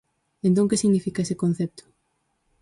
[0.47, 1.83] Entón, ¿que significa ese concepto?